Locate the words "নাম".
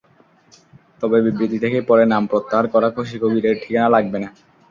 2.05-2.23